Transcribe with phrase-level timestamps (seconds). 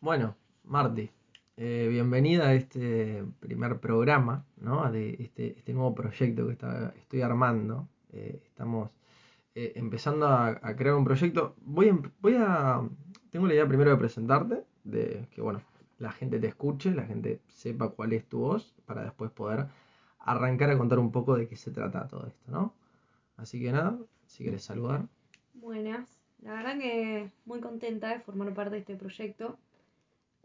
[0.00, 1.10] Bueno, Marti,
[1.56, 4.90] eh, bienvenida a este primer programa, ¿no?
[4.92, 7.88] De este, este nuevo proyecto que está, estoy armando.
[8.12, 8.90] Eh, estamos
[9.54, 11.56] eh, empezando a, crear un proyecto.
[11.62, 12.80] Voy, a- voy a.
[13.30, 15.62] Tengo la idea primero de presentarte, de que, bueno,
[15.98, 19.66] la gente te escuche, la gente sepa cuál es tu voz, para después poder
[20.20, 22.72] arrancar a contar un poco de qué se trata todo esto, ¿no?
[23.36, 25.06] Así que nada, si quieres saludar.
[25.54, 26.08] Buenas,
[26.42, 29.58] la verdad que muy contenta de formar parte de este proyecto.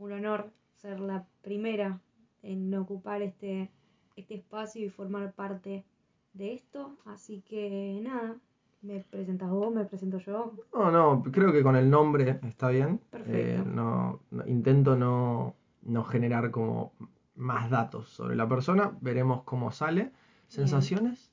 [0.04, 0.52] Un honor
[0.82, 2.00] ser la primera
[2.42, 3.72] en ocupar este,
[4.18, 5.86] este espacio y formar parte
[6.34, 6.98] de esto.
[7.06, 8.36] Así que nada,
[8.82, 10.54] me presentas vos, me presento yo.
[10.74, 12.98] No, no, creo que con el nombre está bien.
[13.10, 13.38] Perfecto.
[13.38, 16.92] Eh, no, no- intento no, no generar como
[17.36, 18.92] más datos sobre la persona.
[19.00, 20.12] Veremos cómo sale.
[20.50, 21.32] ¿Sensaciones?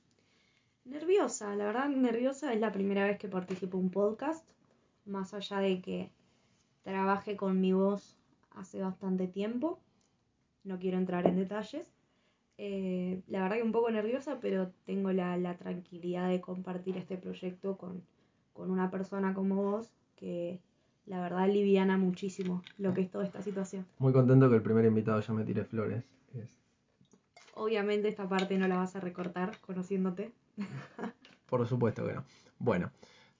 [0.84, 4.48] Nerviosa, la verdad nerviosa, es la primera vez que participo en un podcast.
[5.06, 6.12] Más allá de que
[6.82, 8.16] trabaje con mi voz
[8.52, 9.80] hace bastante tiempo.
[10.64, 11.90] No quiero entrar en detalles.
[12.58, 17.16] Eh, la verdad que un poco nerviosa, pero tengo la, la tranquilidad de compartir este
[17.16, 18.02] proyecto con,
[18.52, 20.60] con una persona como vos, que
[21.06, 23.86] la verdad liviana muchísimo lo que es toda esta situación.
[23.98, 26.04] Muy contento que el primer invitado ya me tire flores.
[26.34, 26.60] Es-
[27.54, 30.32] Obviamente esta parte no la vas a recortar conociéndote.
[31.48, 32.24] por supuesto que no.
[32.58, 32.90] Bueno,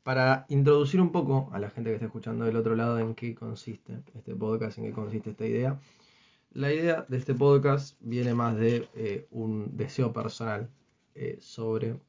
[0.03, 3.35] para introducir un poco a la gente que está escuchando del otro lado en qué
[3.35, 5.79] consiste este podcast, en qué consiste esta idea.
[6.53, 10.71] La idea de este podcast viene más de eh, un deseo personal
[11.15, 12.01] eh, sobre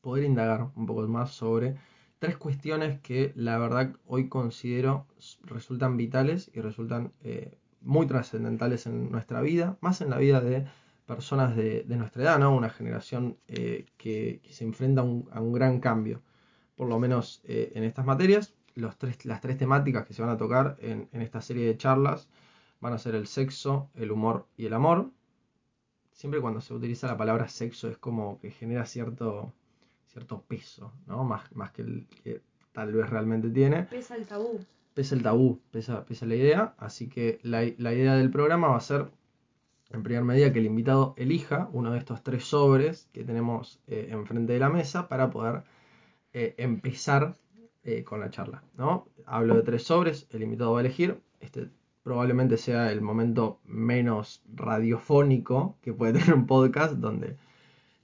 [0.00, 1.76] poder indagar un poco más sobre
[2.18, 5.06] tres cuestiones que la verdad hoy considero
[5.42, 10.66] resultan vitales y resultan eh, muy trascendentales en nuestra vida, más en la vida de
[11.06, 12.54] personas de, de nuestra edad, ¿no?
[12.54, 16.22] Una generación que, que se enfrenta a un, a un gran cambio,
[16.80, 18.54] por lo menos eh, en estas materias.
[18.74, 21.76] Los tres, las tres temáticas que se van a tocar en, en esta serie de
[21.76, 22.26] charlas
[22.80, 25.10] van a ser el sexo, el humor y el amor.
[26.10, 29.52] Siempre cuando se utiliza la palabra sexo es como que genera cierto,
[30.06, 31.22] cierto peso, ¿no?
[31.22, 32.40] Más, más que el que
[32.72, 33.82] tal vez realmente tiene.
[33.82, 34.58] Pesa el tabú.
[34.94, 36.74] Pesa el tabú, pesa, pesa la idea.
[36.78, 39.10] Así que la, la idea del programa va a ser,
[39.90, 44.08] en primer medida, que el invitado elija uno de estos tres sobres que tenemos eh,
[44.12, 45.62] enfrente de la mesa para poder
[46.32, 47.36] eh, empezar
[47.84, 49.08] eh, con la charla, ¿no?
[49.26, 51.20] Hablo de tres sobres, el invitado va a elegir.
[51.40, 51.68] Este
[52.02, 57.36] probablemente sea el momento menos radiofónico que puede tener un podcast donde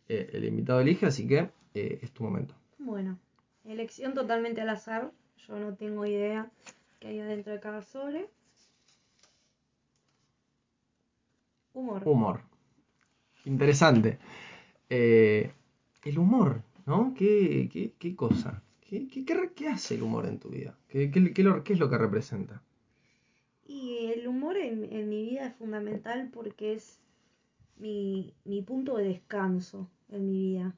[0.09, 2.55] eh, el invitado elige, así que es tu momento.
[2.79, 3.19] Bueno,
[3.65, 5.13] elección totalmente al azar.
[5.47, 6.51] Yo no tengo idea
[6.99, 8.31] qué hay dentro de cada sobre.
[11.75, 12.03] Humor.
[12.07, 12.41] Humor.
[13.45, 14.19] Interesante.
[14.89, 15.53] Eh,
[16.05, 17.13] el humor, ¿no?
[17.15, 18.63] ¿Qué, qué, qué cosa?
[18.81, 19.25] ¿Qué, qué,
[19.55, 20.79] qué hace el humor en tu vida?
[20.89, 22.63] ¿Qué, qué- lo- es lo que representa?
[23.67, 27.01] Y el humor en, en mi vida es fundamental porque es
[27.77, 30.77] mi, mi punto de descanso en mi vida.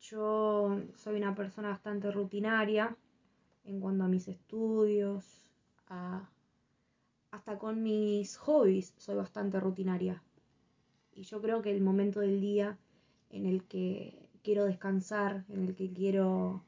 [0.00, 2.96] Yo soy una persona bastante rutinaria
[3.64, 5.42] en cuanto a mis estudios,
[5.88, 6.30] a-
[7.30, 10.22] hasta con mis hobbies soy bastante rutinaria.
[11.12, 12.78] Y yo creo que el momento del día
[13.30, 16.64] en el que quiero descansar, en el que quiero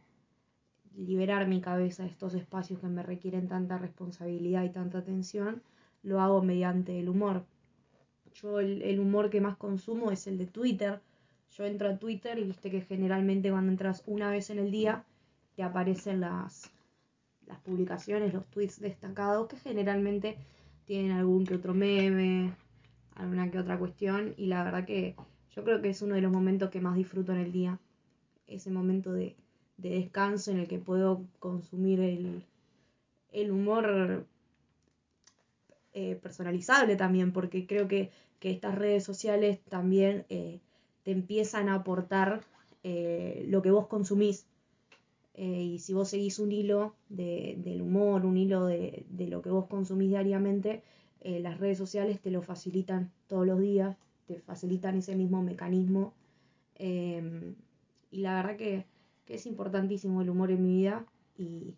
[0.95, 5.63] liberar mi cabeza de estos espacios que me requieren tanta responsabilidad y tanta atención,
[6.03, 7.47] lo hago mediante el humor.
[8.35, 11.01] Yo el, humor que más consumo es el de Twitter.
[11.57, 15.07] Yo entro a Twitter y viste que generalmente cuando entras una vez en el día
[15.57, 16.71] te aparecen las,
[17.47, 20.37] las publicaciones, los tweets destacados que generalmente
[20.85, 22.53] tienen algún que otro meme,
[23.15, 25.17] alguna que otra cuestión y la verdad que
[25.55, 27.79] yo creo que es uno de los momentos que más disfruto en el día.
[28.47, 29.37] Ese momento de,
[29.77, 32.43] de descanso en el que puedo consumir el,
[33.33, 34.27] el humor
[35.93, 40.61] eh, personalizable también, porque creo que, que estas redes sociales también eh,
[41.03, 42.43] te empiezan a aportar
[42.83, 44.47] eh, lo que vos consumís.
[45.37, 49.49] Y si vos seguís un hilo de, del humor, un hilo de, de lo que
[49.49, 50.83] vos consumís diariamente,
[51.23, 53.97] las redes sociales te lo facilitan todos los días,
[54.31, 56.15] te facilitan ese mismo mecanismo.
[56.77, 57.55] Eh,
[58.13, 58.87] y la verdad que,
[59.27, 61.07] es importantísimo el humor en mi vida
[61.39, 61.77] y,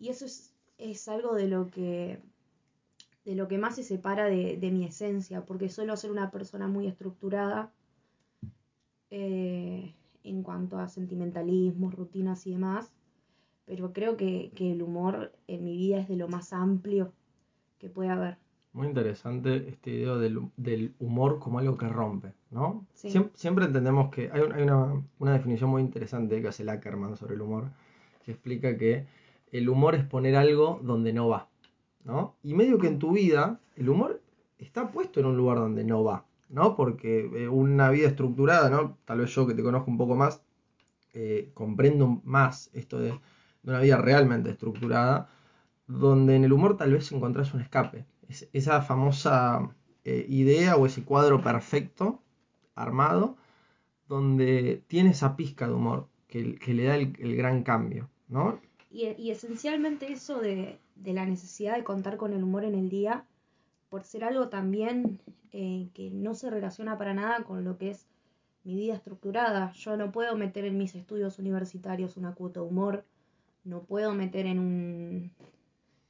[0.00, 0.24] eso
[0.78, 2.22] es, algo de lo que
[3.26, 6.68] de lo que más se separa de, de mi esencia, porque suelo ser una persona
[6.68, 7.72] muy estructurada
[9.10, 12.92] eh, en cuanto a sentimentalismos, rutinas y demás,
[13.66, 17.12] pero creo que, que el humor en mi vida es de lo más amplio
[17.78, 18.38] que puede haber.
[18.76, 22.86] Muy interesante este idea del, del humor como algo que rompe, ¿no?
[22.92, 23.08] Sí.
[23.32, 27.40] Siempre entendemos que hay, hay una, una definición muy interesante que hace Lackerman sobre el
[27.40, 27.70] humor,
[28.22, 29.06] que explica que
[29.50, 31.48] el humor es poner algo donde no va,
[32.04, 32.36] ¿no?
[32.42, 34.20] Y medio que en tu vida el humor
[34.58, 36.76] está puesto en un lugar donde no va, ¿no?
[36.76, 38.98] Porque eh, una vida estructurada, ¿no?
[39.06, 40.42] Tal vez yo que te conozco un poco más,
[41.14, 43.12] eh, comprendo más esto de,
[43.62, 45.30] de, una vida realmente estructurada,
[45.86, 48.04] donde en el humor tal vez encontrás un escape.
[48.28, 49.74] Es, esa famosa
[50.04, 52.22] eh, idea o ese cuadro perfecto,
[52.74, 53.36] armado,
[54.08, 58.60] donde tiene esa pizca de humor que, le da el, gran cambio, ¿no?
[58.90, 63.24] Y, esencialmente eso de, de, la necesidad de contar con el humor en el día,
[63.88, 65.20] por ser algo también
[65.52, 68.06] eh, que no se relaciona para nada con lo que es
[68.64, 69.72] mi vida estructurada.
[69.72, 73.04] Yo no puedo meter en mis estudios universitarios una cuota de humor,
[73.64, 75.32] no puedo meter en un,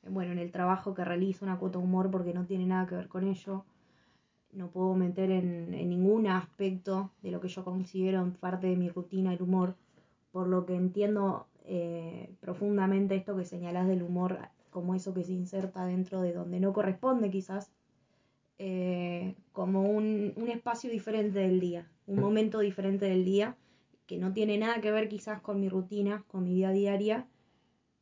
[0.08, 2.94] bueno, en el trabajo que realizo una cuota de humor porque no tiene nada que
[2.94, 3.64] ver con ello.
[4.52, 8.88] No puedo meter en, en ningún aspecto de lo que yo considero parte de mi
[8.88, 9.76] rutina el humor,
[10.32, 14.38] por lo que entiendo eh, profundamente esto que señalás del humor
[14.70, 17.72] como eso que se inserta dentro de donde no corresponde quizás,
[18.58, 23.56] eh, como un, un, espacio diferente del día, un momento diferente del día,
[24.06, 27.26] que no tiene nada que ver quizás con mi rutina, con mi vida diaria,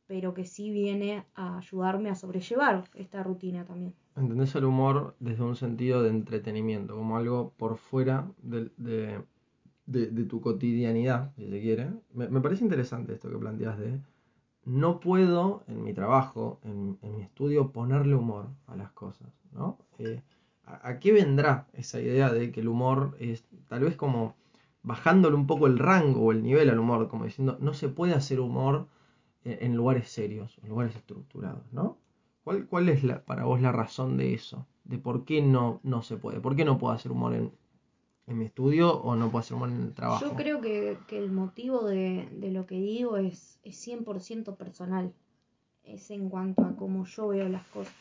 [0.07, 3.93] pero que sí viene a ayudarme a sobrellevar esta rutina también.
[4.15, 8.71] ¿Entendés el humor desde un sentido de entretenimiento, como algo por fuera de,
[9.85, 11.89] de, tu cotidianidad, si se quiere?
[12.13, 13.99] Me, me, parece interesante esto que planteas de
[14.63, 19.77] no puedo en mi trabajo, en, en mi estudio, ponerle humor a las cosas, ¿no?
[19.99, 20.21] Eh,
[20.65, 24.35] ¿a, ¿A qué vendrá esa idea de que el humor es tal vez como
[24.85, 28.13] bajándole un poco el rango o el nivel al humor, como diciendo, no se puede
[28.13, 28.87] hacer humor
[29.45, 31.97] en lugares serios, en lugares estructurados, ¿no?
[32.43, 34.67] ¿Cuál, cuál es la, para vos la razón de eso?
[34.83, 36.39] De por qué no, no se puede.
[36.39, 37.51] ¿Por qué no puedo hacer humor en,
[38.27, 40.25] en mi estudio o no puedo hacer humor en el trabajo?
[40.25, 45.13] Yo creo que, que el motivo de, de, lo que digo es, es 100% personal.
[45.83, 47.93] Es en cuanto a cómo yo veo las cosas.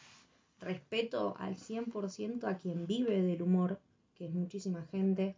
[0.61, 3.81] Respeto al 100% a quien vive del humor,
[4.15, 5.37] que es muchísima gente,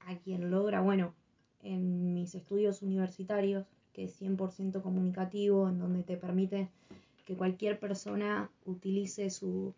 [0.00, 1.14] a quien logra, bueno,
[1.60, 3.66] en mis estudios universitarios,
[3.98, 6.68] que es 100% comunicativo, en donde te permite
[7.24, 9.74] que cualquier persona utilice su,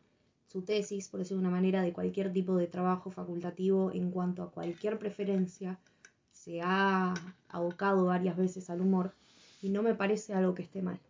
[0.46, 4.42] su tesis, por decirlo de una manera, de cualquier tipo de trabajo facultativo en cuanto
[4.42, 5.78] a cualquier preferencia,
[6.32, 7.14] se ha
[7.48, 9.14] abocado varias veces al humor
[9.62, 11.00] y no me parece algo que esté mal.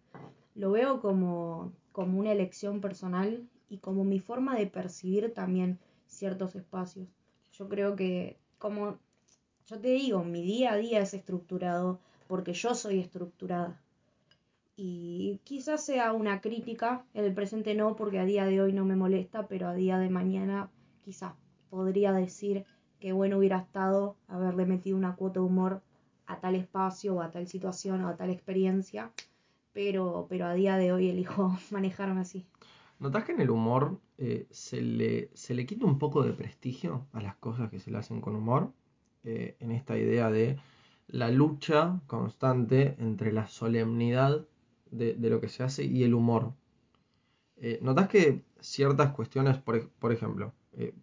[0.55, 6.55] Lo veo como, como una elección personal y como mi forma de percibir también ciertos
[6.55, 7.09] espacios.
[7.55, 8.99] Yo creo que, como
[9.67, 11.99] yo te digo, mi día a día es estructurado
[12.31, 13.83] porque yo soy estructurada.
[14.77, 18.85] Y quizás sea una crítica, en el presente no, porque a día de hoy no
[18.85, 20.71] me molesta, pero a día de mañana
[21.05, 21.33] quizás
[21.71, 22.65] podría decir
[23.01, 25.83] que bueno hubiera estado haberle metido una cuota de humor
[26.27, 29.11] a tal espacio o a tal situación o a tal experiencia,
[29.73, 32.47] pero, pero a día de hoy elijo manejarme así.
[33.01, 37.09] ¿Notas que en el humor eh, se, le, se le quita un poco de prestigio
[37.13, 38.73] a las cosas que se le hacen con humor?
[39.25, 40.61] Eh, en esta idea de
[41.13, 44.47] la lucha constante entre la solemnidad
[44.91, 46.53] de, de lo que se hace y el humor.
[47.57, 50.95] Eh, ¿Notas que ciertas cuestiones, por, por ejemplo, eh,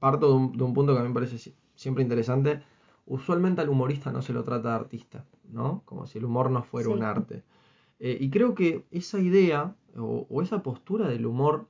[0.00, 2.62] parto de un, de un, punto que a mí me parece siempre interesante,
[3.06, 5.82] usualmente al humorista no se lo trata de artista, ¿no?
[5.84, 6.92] Como si el humor no fuera sí.
[6.92, 7.42] un arte.
[7.98, 11.68] Eh, y creo que esa idea o, o esa postura del humor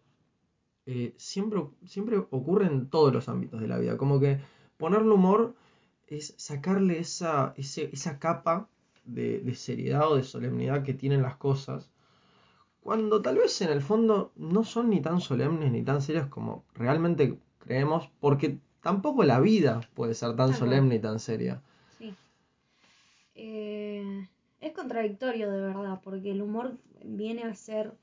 [0.84, 4.41] eh, siempre, siempre ocurre en todos los ámbitos de la vida, como que
[4.79, 5.55] ponerle humor
[6.17, 8.69] es sacarle esa, ese, esa capa
[9.05, 11.91] de, de, seriedad o de solemnidad que tienen las cosas,
[12.83, 16.65] cuando tal vez en el fondo no son ni tan solemnes ni tan serias como
[16.75, 21.63] realmente creemos, porque tampoco la vida puede ser tan solemne y tan seria.
[21.99, 22.15] Sí.
[23.37, 24.29] Eh,
[24.61, 27.95] es contradictorio de verdad, porque el humor viene a ser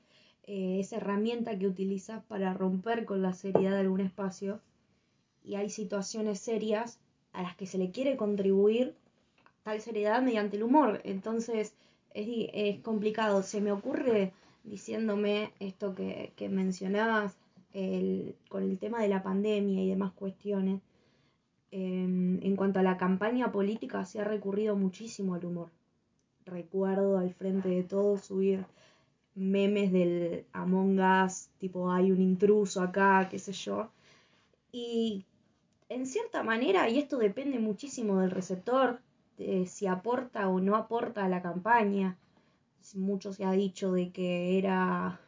[0.44, 4.60] eh, esa herramienta que utilizas para romper con la seriedad de algún espacio,
[5.42, 6.99] y hay situaciones serias
[7.32, 8.94] a las que se le quiere contribuir
[9.62, 11.00] tal seriedad mediante el humor.
[11.04, 11.74] Entonces
[12.14, 13.42] es, es complicado.
[13.42, 14.32] Se me ocurre
[14.64, 17.36] diciéndome esto que, que mencionabas
[17.72, 20.80] el, con el tema de la pandemia y demás cuestiones.
[21.72, 25.70] Eh, en cuanto a la campaña política, se ha recurrido muchísimo al humor.
[26.44, 28.64] Recuerdo al frente de todos subir
[29.34, 33.88] memes del Among Us, tipo hay un intruso acá, qué sé yo.
[34.72, 35.24] Y
[35.90, 39.00] en cierta manera, y esto depende muchísimo del receptor,
[39.36, 42.16] de si aporta o no aporta a la campaña.
[42.94, 45.20] Mucho se ha dicho de que era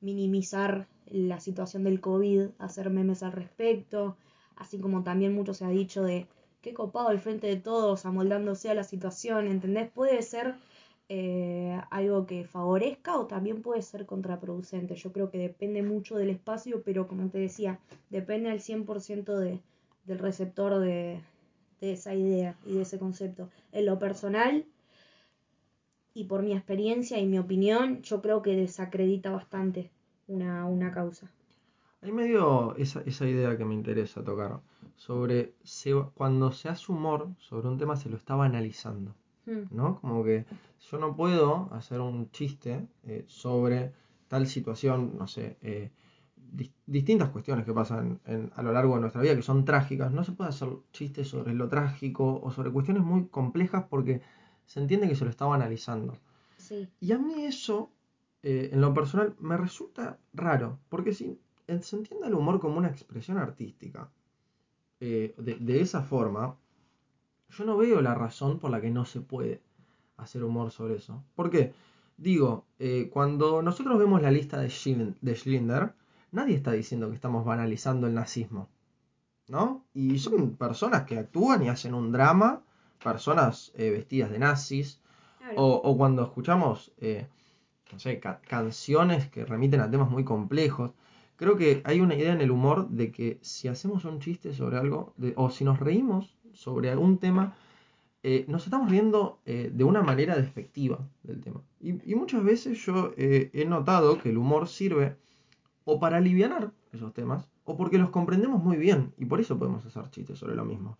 [0.00, 4.16] minimizar la situación del COVID, hacer memes al respecto,
[4.56, 6.26] así como también mucho se ha dicho de
[6.60, 9.88] qué copado el frente de todos, amoldándose a la situación, ¿entendés?
[9.90, 10.56] Puede ser
[11.08, 14.94] eh, algo que favorezca o también puede ser contraproducente.
[14.94, 19.60] Yo creo que depende mucho del espacio, pero como te decía, depende al 100% de,
[20.04, 21.20] del receptor de,
[21.80, 23.48] esa idea y de ese concepto.
[23.72, 24.66] En lo personal,
[26.12, 29.90] y por mi experiencia y mi opinión, yo creo que desacredita bastante
[30.26, 31.30] una, una causa.
[32.02, 34.60] Hay medio esa, esa idea que me interesa tocar,
[34.96, 35.54] sobre
[36.14, 39.27] cuando se hace humor sobre un tema se lo estaba analizando, hmm.
[39.70, 40.00] ¿No?
[40.00, 40.44] Como que
[40.90, 43.92] yo no puedo hacer un chiste eh, sobre
[44.28, 45.90] tal situación, no sé, eh,
[46.86, 48.20] distintas cuestiones que pasan
[48.54, 51.52] a lo largo de nuestra vida que son trágicas, no se puede hacer chistes sobre
[51.52, 54.22] lo trágico o sobre cuestiones muy complejas porque
[54.64, 56.16] se entiende que se lo estaba analizando.
[57.00, 57.90] Y a mí eso,
[58.42, 62.88] eh, en lo personal, me resulta raro, porque si se entiende el humor como una
[62.88, 64.10] expresión artística,
[65.00, 66.56] de, esa forma,
[67.50, 69.62] yo no veo la razón por la que no se puede
[70.16, 71.22] hacer humor sobre eso.
[71.34, 71.72] ¿Por qué?
[72.16, 75.94] Digo, eh, cuando nosotros vemos la lista de, de Schlinder,
[76.32, 78.68] nadie está diciendo que estamos banalizando el nazismo.
[79.48, 79.86] ¿No?
[79.94, 82.62] Y son personas que actúan y hacen un drama,
[83.02, 85.00] personas eh, vestidas de nazis,
[85.56, 87.26] o, cuando escuchamos, eh,
[87.90, 90.90] no sé, canciones que remiten a temas muy complejos.
[91.36, 94.76] Creo que hay una idea en el humor de que si hacemos un chiste sobre
[94.76, 97.56] algo, o si nos reímos sobre algún tema,
[98.22, 101.62] eh, nos estamos riendo de una manera despectiva del tema.
[101.80, 105.16] Y, y muchas veces yo he notado que el humor sirve
[105.84, 109.84] o para aliviar esos temas, o porque los comprendemos muy bien y por eso podemos
[109.84, 110.98] hacer chistes sobre lo mismo.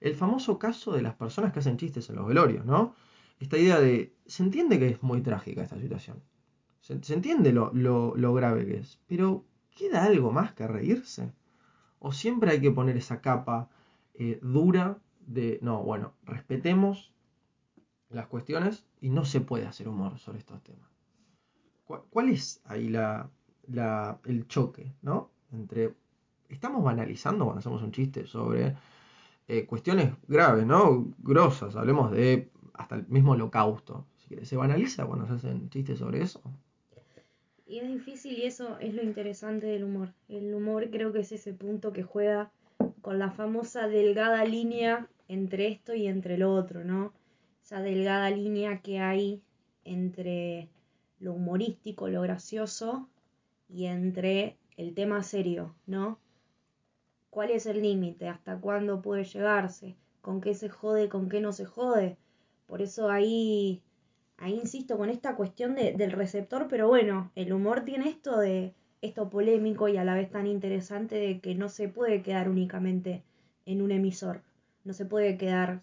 [0.00, 2.94] El famoso caso de las personas que hacen chistes en los velorios, ¿no?
[3.40, 6.22] Esta idea de, se entiende que es muy trágica esta situación,
[6.80, 9.44] se, entiende lo, lo, grave que es, pero
[9.74, 11.32] ¿queda algo más que reírse?
[11.98, 13.70] ¿O siempre hay que poner esa capa
[14.30, 17.12] eh, dura de, no, bueno, respetemos
[18.10, 20.88] las cuestiones y no se puede hacer humor sobre estos temas?
[21.86, 23.28] ¿Cuál es ahí la,
[24.24, 25.30] el choque, ¿no?
[25.52, 25.94] Entre,
[26.48, 28.76] estamos banalizando cuando hacemos un chiste sobre
[29.48, 31.12] eh, cuestiones graves, ¿no?
[31.18, 34.06] Grosas, hablemos de hasta el mismo holocausto.
[34.42, 36.40] ¿Se banaliza cuando se hacen chistes sobre eso?
[37.66, 40.14] Y es difícil y eso es lo interesante del humor.
[40.28, 42.50] El humor creo que es ese punto que juega
[43.02, 47.12] con la famosa delgada línea entre esto y entre lo otro, ¿no?
[47.62, 49.42] Esa delgada línea que hay
[49.84, 50.68] entre
[51.18, 53.08] lo humorístico, lo gracioso
[53.68, 56.18] y entre el tema serio, ¿no?
[57.30, 58.28] ¿Cuál es el límite?
[58.28, 59.96] ¿Hasta cuándo puede llegarse?
[60.20, 61.08] ¿Con qué se jode?
[61.08, 62.16] ¿Con qué no se jode?
[62.66, 63.82] Por eso ahí,
[64.36, 68.74] ahí insisto con esta cuestión de, del receptor, pero bueno, el humor tiene esto de
[69.02, 73.22] esto polémico y a la vez tan interesante de que no se puede quedar únicamente
[73.66, 74.40] en un emisor,
[74.84, 75.82] no se puede quedar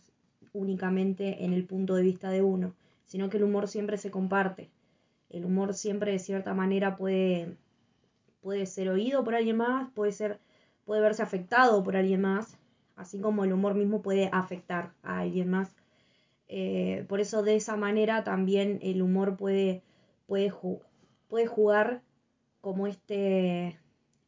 [0.54, 2.74] únicamente en el punto de vista de uno,
[3.06, 4.70] sino que el humor siempre se comparte.
[5.30, 7.56] El humor siempre de cierta manera puede
[8.42, 10.40] puede ser oído por alguien más, puede ser,
[10.86, 12.58] puede verse afectado por alguien más,
[12.96, 15.76] así como el humor mismo puede afectar a alguien más.
[16.48, 19.84] Eh, por eso de esa manera también el humor puede,
[20.26, 20.52] puede,
[21.28, 22.02] puede jugar
[22.62, 23.80] como este,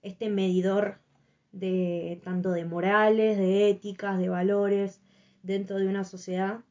[0.01, 0.99] este medidor
[1.51, 5.01] de tanto de morales, de éticas, de valores
[5.43, 6.63] dentro de una sociedad.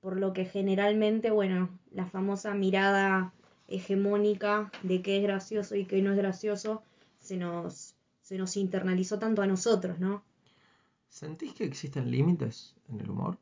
[0.00, 3.32] Por lo que generalmente, bueno, la famosa mirada
[3.66, 6.82] hegemónica de qué es gracioso y qué no es gracioso
[7.18, 10.24] se nos, se nos internalizó tanto a nosotros, ¿no?
[11.08, 13.38] ¿Sentís que existen límites en el humor?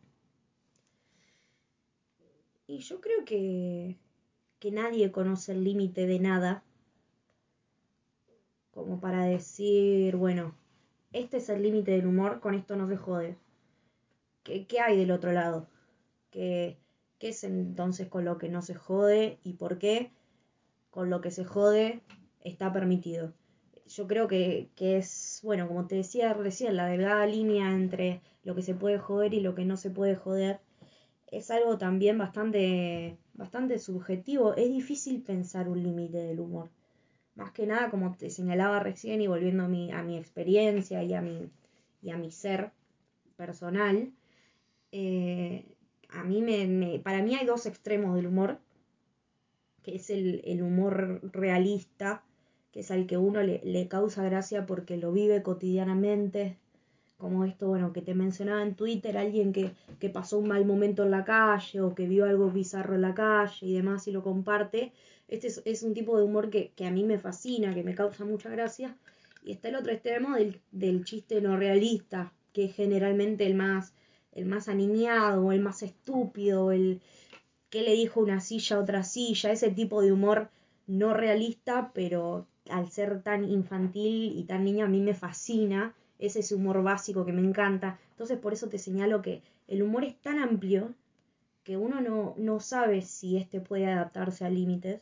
[2.69, 3.97] Y yo creo que,
[4.59, 6.65] que nadie conoce el límite de nada
[8.77, 10.55] como para decir, bueno,
[11.15, 13.39] este es el límite del humor, con esto no se jode.
[14.43, 15.67] ¿Qué, ¿Qué, hay del otro lado?
[16.31, 16.77] ¿Qué,
[17.19, 20.11] ¿Qué es entonces con lo que no se jode y por qué
[20.91, 22.03] con lo que se jode
[22.45, 23.33] está permitido?
[23.87, 28.63] Yo creo que, es, bueno, como te decía recién, la delgada línea entre lo que
[28.63, 30.61] se puede joder y lo que no se puede joder
[31.29, 34.55] es algo también bastante, bastante subjetivo.
[34.55, 36.69] Es difícil pensar un límite del humor.
[37.37, 41.13] Más que nada, como te señalaba recién y volviendo a mi, a mi experiencia y
[41.13, 41.51] a mi,
[42.03, 42.73] y a mi ser
[43.37, 44.11] personal,
[44.91, 45.67] eh,
[46.09, 48.59] a mí me, para mí hay dos extremos del humor,
[49.83, 52.25] que es el, humor realista,
[52.73, 56.57] que es al que uno le, causa gracia porque lo vive cotidianamente,
[57.19, 61.03] como esto, bueno, que te mencionaba en Twitter, alguien que, que pasó un mal momento
[61.03, 64.23] en la calle o que vio algo bizarro en la calle y demás y lo
[64.23, 64.93] comparte.
[65.29, 68.25] Este es, un tipo de humor que, que, a mí me fascina, que me causa
[68.25, 68.97] mucha gracia.
[69.43, 73.93] Y está el otro extremo del, del chiste no realista, que es generalmente el más
[74.37, 77.01] el más aniñado, el más estúpido, el
[77.71, 80.51] qué le dijo una silla a otra silla, ese tipo de humor
[80.87, 86.37] no realista, pero al ser tan infantil y tan niña a mí me fascina, es
[86.37, 87.99] ese humor básico que me encanta.
[88.11, 90.95] Entonces por eso te señalo que el humor es tan amplio
[91.65, 95.01] que uno no, no sabe si éste puede adaptarse a límites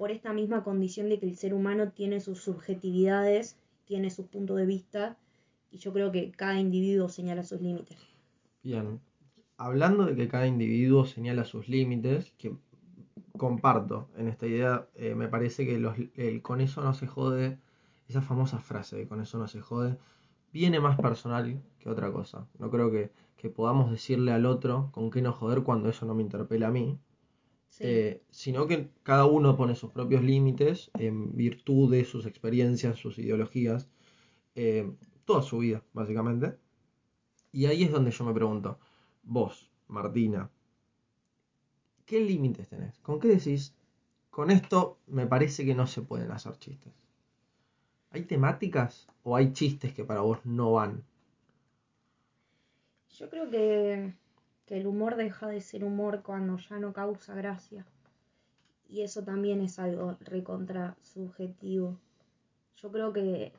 [0.00, 4.56] por esta misma condición de que el ser humano tiene sus subjetividades, tiene sus puntos
[4.56, 5.18] de vista
[5.70, 7.98] y yo creo que cada individuo señala sus límites.
[8.62, 8.98] Bien,
[9.58, 12.56] hablando de que cada individuo señala sus límites, que
[13.36, 15.94] comparto en esta idea, eh, me parece que los,
[16.40, 17.58] con eso no se jode,
[18.08, 19.98] esa famosa frase de con eso no se jode,
[20.50, 22.48] viene más personal que otra cosa.
[22.58, 23.10] No creo que,
[23.50, 26.98] podamos decirle al otro con qué no joder cuando eso no me interpela a mí,
[27.82, 33.18] eh, sino que cada uno pone sus propios límites en virtud de sus experiencias, sus
[33.18, 33.88] ideologías,
[34.54, 34.92] eh,
[35.24, 36.58] toda su vida, básicamente.
[37.52, 38.78] Y ahí es donde yo me pregunto,
[39.22, 40.50] vos, Martina,
[42.04, 42.98] ¿qué límites tenés?
[42.98, 43.74] ¿Con qué decís?
[44.28, 46.92] Con esto me parece que no se pueden hacer chistes.
[48.10, 51.02] ¿Hay temáticas o hay chistes que para vos no van?
[53.08, 54.14] Yo creo que,
[54.70, 57.84] que el humor deja de ser humor cuando ya no causa gracia.
[58.88, 61.98] Y eso también es algo recontra subjetivo.
[62.76, 63.52] Yo creo que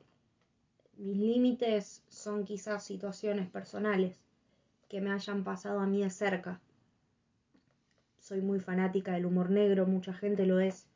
[0.95, 4.21] mis límites son quizás situaciones personales
[4.87, 6.61] que me hayan pasado a mí de cerca.
[8.17, 10.87] Soy muy fanática del humor negro, mucha gente lo es.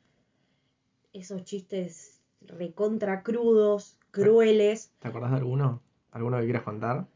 [1.12, 4.94] Esos chistes recontra crudos, crueles.
[4.98, 5.82] ¿Te acordás de alguno?
[6.10, 7.06] ¿Alguno que quieras contar?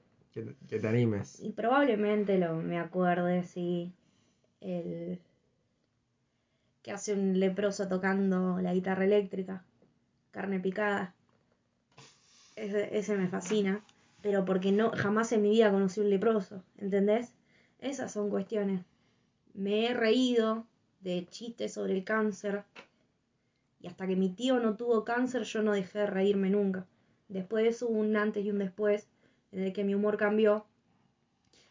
[0.68, 1.40] Que, te animes.
[1.40, 3.92] Y probablemente lo, me acuerde, sí.
[4.60, 5.18] El
[6.82, 9.64] que hace un leproso tocando la guitarra eléctrica,
[10.30, 11.14] carne picada.
[12.56, 13.82] ese me fascina
[14.22, 17.32] pero porque no jamás en mi vida conocí un leproso, ¿entendés?
[17.80, 18.84] Esas son cuestiones.
[19.54, 20.66] Me he reído
[21.00, 22.64] de chistes sobre el cáncer
[23.80, 26.86] y hasta que mi tío no tuvo cáncer yo no dejé de reírme nunca.
[27.28, 29.08] Después hubo un antes y un después
[29.52, 30.66] en el que mi humor cambió,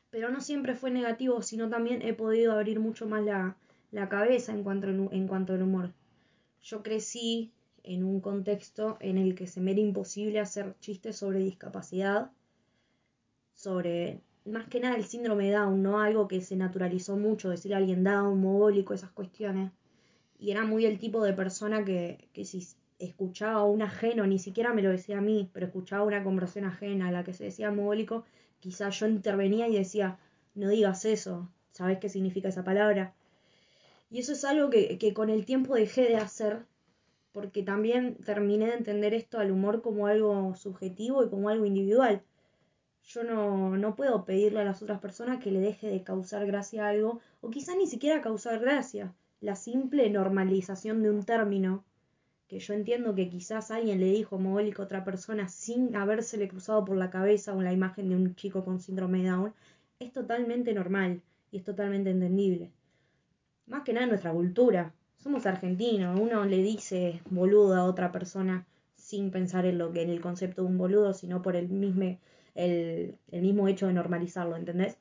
[0.10, 3.58] pero no siempre fue negativo, sino también he podido abrir mucho más la,
[3.92, 5.94] la cabeza en cuanto, en cuanto al humor.
[6.62, 7.52] Yo crecí
[7.84, 12.32] en un contexto en el que se me era imposible hacer chistes sobre discapacidad
[13.60, 16.00] sobre más que nada el síndrome Down, ¿no?
[16.00, 19.74] Algo que se naturalizó mucho, decirle a alguien Down, mogólico, esas cuestiones.
[20.40, 22.46] Y era muy el tipo de persona que, que
[23.00, 26.66] escuchaba a un ajeno, ni siquiera me lo decía a mí, pero escuchaba una conversación
[26.66, 28.26] ajena a la que se decía mogólico,
[28.60, 30.20] quizás yo intervenía y decía,
[30.56, 33.14] no digas eso, ¿sabes qué significa esa palabra?
[34.12, 36.66] Y eso es algo que, que con el tiempo dejé de hacer,
[37.32, 42.24] porque también terminé de entender esto al humor como algo subjetivo y como algo individual
[43.10, 46.88] yo no, no puedo pedirle a las otras personas que le deje de causar gracia
[46.88, 49.16] algo, o quizá ni siquiera causar gracia.
[49.42, 51.84] La simple normalización de un término,
[52.50, 56.84] que yo entiendo que quizás alguien le dijo mogólico a otra persona sin habérsele cruzado
[56.84, 59.54] por la cabeza o la imagen de un chico con síndrome de Down,
[60.00, 62.72] es totalmente normal y es totalmente entendible.
[63.68, 64.94] Más que nada en nuestra cultura.
[65.18, 70.10] Somos argentinos, uno le dice boludo a otra persona sin pensar en lo que en
[70.10, 72.18] el concepto de un boludo, sino por el mismo
[72.56, 74.98] el, mismo hecho de normalizarlo, ¿entendés?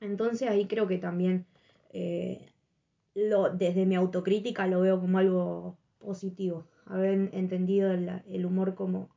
[0.00, 1.44] Entonces ahí creo que también
[1.92, 2.48] eh,
[3.14, 9.08] lo, desde mi autocrítica lo veo como algo positivo, haber entendido el, humor como,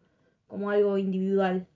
[0.48, 1.68] como algo individual.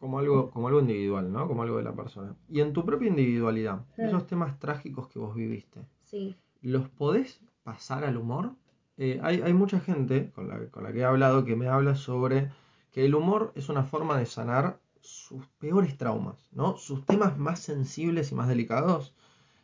[0.00, 1.46] Como algo, como algo individual, ¿no?
[1.48, 2.34] Como algo de la persona.
[2.48, 6.36] Y en tu propia individualidad, esos temas trágicos que vos viviste, sí.
[6.60, 8.52] ¿los podés pasar al humor?
[8.98, 11.94] Eh, hay, hay, mucha gente con la, con la que he hablado que me habla
[11.96, 12.50] sobre
[12.92, 16.76] que el humor es una forma de sanar sus peores traumas, ¿no?
[16.78, 19.14] Sus temas más sensibles y más delicados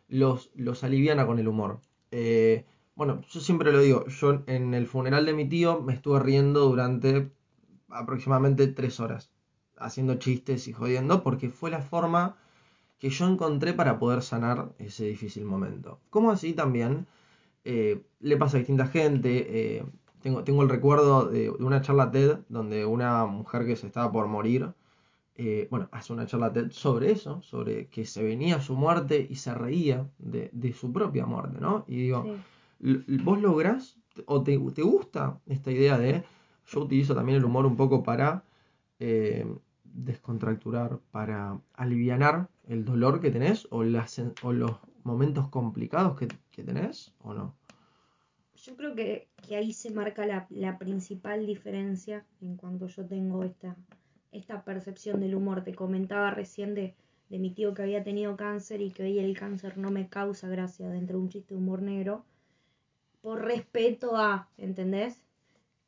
[0.09, 1.81] los, los aliviana con el humor.
[2.11, 6.21] Eh, bueno, yo siempre lo digo, yo en el funeral de mi tío me estuve
[6.21, 7.31] riendo durante
[7.89, 9.31] aproximadamente tres horas,
[9.77, 12.37] haciendo chistes y jodiendo, porque fue la forma
[12.99, 16.01] que yo encontré para poder sanar ese difícil momento.
[16.11, 17.07] Como así también
[17.65, 19.79] eh, le pasa a distinta gente.
[19.79, 19.85] Eh,
[20.21, 24.29] tengo, tengo el recuerdo de, una charla TED donde una mujer que se estaba por
[24.29, 24.73] morir
[25.35, 29.55] eh, bueno, hace una charla sobre eso, sobre que se venía su muerte y se
[29.55, 31.85] reía de, su propia muerte, ¿no?
[31.89, 32.37] Y digo,
[33.25, 36.23] ¿vos lográs o te, gusta esta idea de,
[36.67, 38.45] yo utilizo también el humor un poco para
[38.99, 39.47] eh,
[39.85, 44.73] descontracturar, para aliviar el dolor que tenés o, las, o los
[45.05, 47.55] momentos complicados que, tenés o no?
[48.57, 53.77] Yo creo que, ahí se marca la, principal diferencia en cuanto yo tengo esta
[54.33, 55.63] esta percepción del humor.
[55.63, 56.95] Te comentaba recién de,
[57.29, 60.49] de mi tío que había tenido cáncer y que hoy el cáncer no me causa
[60.49, 62.25] gracia dentro de un chiste de humor negro,
[63.23, 65.17] por respeto a, ¿entendés?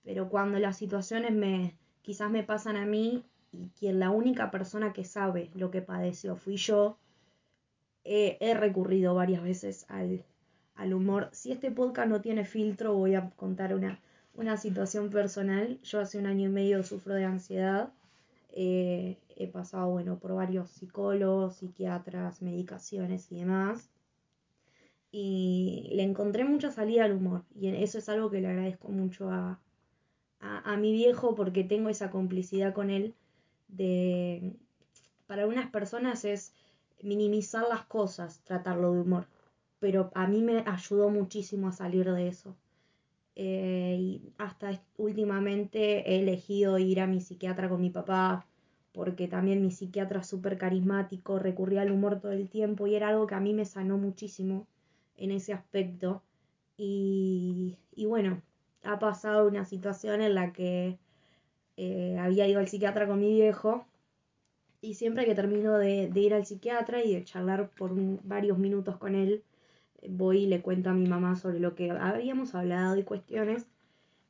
[0.05, 4.93] Pero cuando las situaciones me quizás me pasan a mí y quien la única persona
[4.93, 6.99] que sabe lo que padeció fui yo,
[8.05, 10.25] he recurrido varias veces al,
[10.75, 11.29] al humor.
[11.33, 14.01] Si este podcast no tiene filtro, voy a contar una,
[14.35, 15.79] una situación personal.
[15.83, 17.93] Yo hace un año y medio sufro de ansiedad.
[18.53, 23.89] Eh, he pasado, bueno, por varios psicólogos, psiquiatras, medicaciones y demás.
[25.17, 27.45] Y le encontré mucha salida al humor.
[27.55, 29.61] Y eso es algo que le agradezco mucho a,
[30.41, 33.15] a, mi viejo porque tengo esa complicidad con él
[33.69, 34.57] de...
[35.27, 36.53] Para algunas personas es
[37.01, 39.27] minimizar las cosas, tratarlo de humor
[39.85, 42.57] pero a mí me ayudó muchísimo a salir de eso.
[43.37, 48.47] Eh, y hasta últimamente he elegido ir a mi psiquiatra con mi papá,
[48.93, 53.09] porque también mi psiquiatra es súper carismático, recurría al humor todo el tiempo y era
[53.09, 54.67] algo que a mí me sanó muchísimo
[55.17, 56.23] en ese aspecto.
[56.77, 58.43] Y, y bueno,
[58.83, 60.99] ha pasado una situación en la que
[61.77, 63.87] eh, había ido al psiquiatra con mi viejo
[64.81, 68.97] y siempre que termino de, de ir al psiquiatra y de charlar por varios minutos
[68.99, 69.43] con él,
[70.09, 73.67] voy y le cuento a mi mamá sobre lo que habíamos hablado y cuestiones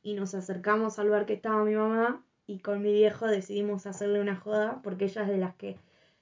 [0.01, 4.21] y nos acercamos al lugar que estaba mi mamá y con mi viejo decidimos hacerle
[4.21, 5.77] una joda porque ella es de las que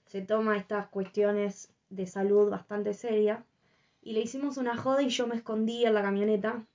[0.06, 3.46] se toma estas cuestiones de salud bastante seria
[4.04, 6.66] y le hicimos una joda y yo me escondí en la camioneta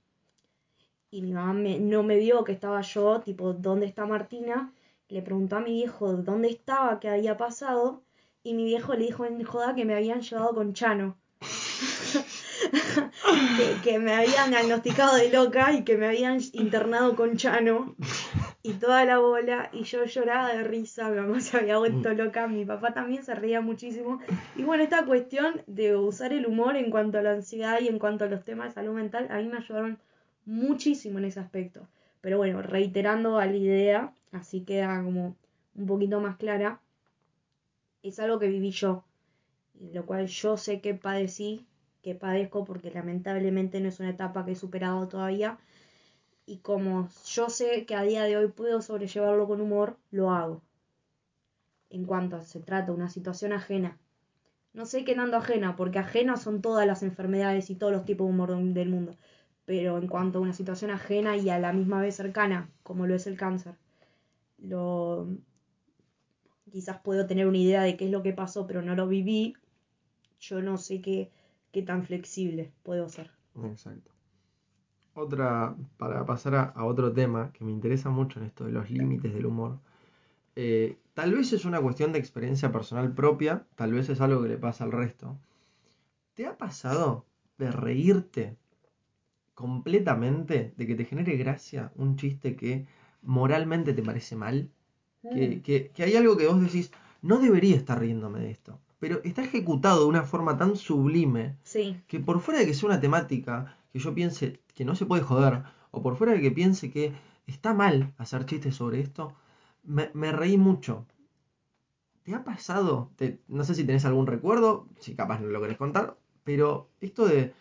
[1.11, 4.71] y mi mamá no me vio que estaba yo, tipo, ¿dónde está Martina?
[5.07, 8.03] Le preguntó a mi viejo dónde estaba, qué había pasado
[8.43, 11.17] y mi viejo le dijo en joda que me habían llevado con Chano.
[13.83, 17.95] que, me habían diagnosticado de loca y que me habían internado con Chano
[18.61, 22.47] y toda la bola y yo lloraba de risa, mi mamá se había vuelto loca,
[22.47, 24.19] mi papá también se reía muchísimo.
[24.55, 27.99] Y bueno, esta cuestión de usar el humor en cuanto a la ansiedad y en
[27.99, 29.99] cuanto a los temas de salud mental, a mí me ayudaron
[30.45, 31.87] muchísimo en ese aspecto.
[32.21, 35.35] Pero bueno, reiterando a la idea, así queda como
[35.75, 36.81] un poquito más clara,
[38.03, 39.03] es algo que viví yo,
[39.93, 41.65] lo cual yo sé que padecí
[42.01, 45.57] que padezco porque lamentablemente no es una etapa que he superado todavía.
[46.49, 50.63] Y como yo sé que a día de hoy puedo sobrellevarlo con humor, lo hago.
[51.91, 53.99] En cuanto se trata de una situación ajena.
[54.73, 58.25] No sé qué tanto ajena, porque ajenas son todas las enfermedades y todos los tipos
[58.25, 59.15] de humor del mundo.
[59.65, 63.13] Pero en cuanto a una situación ajena y a la misma vez cercana, como lo
[63.13, 63.75] es el cáncer,
[64.57, 65.27] lo
[66.71, 69.53] quizás puedo tener una idea de qué es lo que pasó, pero no lo viví.
[70.39, 71.29] Yo no sé qué
[71.71, 73.29] qué tan flexible puedo ser.
[73.65, 74.18] Exacto.
[75.19, 79.33] Otra, para pasar a, otro tema que me interesa mucho en esto de los límites
[79.33, 79.77] del humor,
[80.55, 84.47] eh, tal vez es una cuestión de experiencia personal propia, tal vez es algo que
[84.47, 85.37] le pasa al resto.
[86.35, 87.25] ¿Te ha pasado
[87.57, 88.55] de reírte
[89.55, 92.87] completamente, de que te genere gracia un chiste que
[93.21, 94.69] moralmente te parece mal?
[95.21, 95.61] Que, mm.
[95.63, 99.43] que, que hay algo que vos decís, no debería estar riéndome de esto pero está
[99.43, 101.55] ejecutado de una forma tan sublime
[102.07, 105.23] que por fuera de que sea una temática que yo piense que no se puede
[105.23, 107.13] joder, o por fuera de que piense que
[107.47, 109.33] está mal hacer chistes sobre esto,
[109.83, 111.05] me, reí mucho.
[112.23, 113.11] ¿Te ha pasado?
[113.47, 117.53] no sé si tenés algún recuerdo, si capaz no lo querés contar, pero esto de,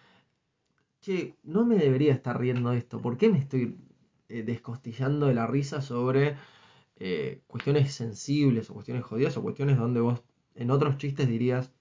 [1.00, 3.78] che, no me debería estar riendo esto, ¿por qué me estoy
[4.28, 6.36] eh, descostillando de la risa sobre
[6.96, 10.22] eh, cuestiones sensibles o cuestiones jodidas o cuestiones donde vos
[10.54, 11.72] en otros chistes dirías,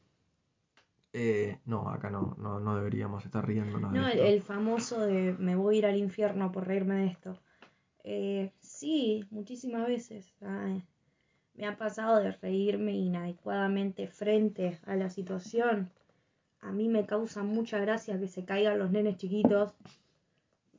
[1.14, 3.92] eh, no, acá no, no, deberíamos estar riéndonos.
[3.92, 7.40] No, el famoso de me voy a ir al infierno por reírme de esto.
[8.04, 10.34] Eh, sí, muchísimas veces.
[11.56, 15.90] me ha pasado de reírme inadecuadamente frente a la situación.
[16.62, 19.74] A mí me causa mucha gracia que se caigan los nenes chiquitos,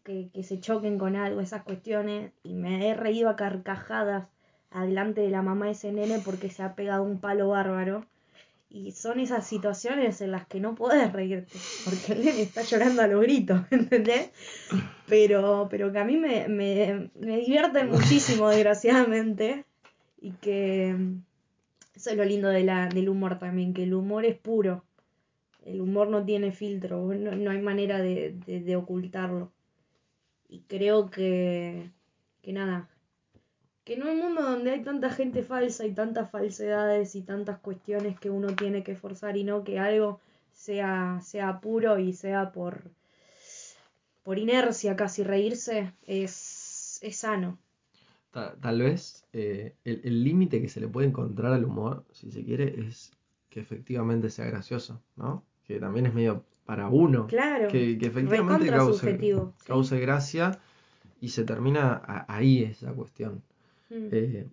[0.04, 4.28] que, que se choquen con algo, esas cuestiones, y me he reído a carcajadas
[4.70, 8.04] adelante de la mamá de ese nene porque se ha pegado un palo bárbaro.
[8.70, 13.00] Y son esas situaciones en las que no puedes reírte, porque el nene está llorando
[13.00, 14.30] a los gritos, ¿entendés?
[15.06, 19.64] Pero, pero que a mí me, me, me divierten muchísimo, desgraciadamente,
[20.20, 20.94] y que
[21.94, 24.84] eso es lo lindo de la, del humor también, que el humor es puro,
[25.64, 29.50] el humor no tiene filtro, no, no hay manera de, de, de ocultarlo.
[30.48, 31.90] Y creo que,
[32.42, 32.88] que nada,
[33.88, 38.20] que en un mundo donde hay tanta gente falsa y tantas falsedades y tantas cuestiones
[38.20, 40.20] que uno tiene que forzar y no que algo
[40.52, 42.82] sea, sea puro y sea por,
[44.24, 47.58] por inercia casi reírse, es, es sano.
[48.60, 52.78] Tal, vez eh, el límite que se le puede encontrar al humor, si se quiere,
[52.86, 53.10] es
[53.48, 55.44] que efectivamente sea gracioso, ¿no?
[55.66, 57.26] Que también es medio para uno.
[57.26, 57.68] Claro.
[57.68, 59.18] Que, que efectivamente cause,
[59.66, 60.60] cause gracia
[61.22, 63.42] y se termina a- ahí esa cuestión.
[63.90, 64.08] Mm.
[64.12, 64.46] Eh,